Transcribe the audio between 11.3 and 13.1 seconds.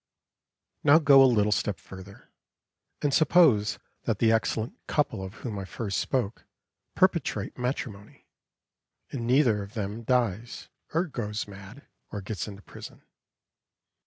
mad, or gets into prison.